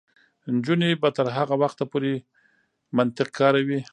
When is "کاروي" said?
3.37-3.79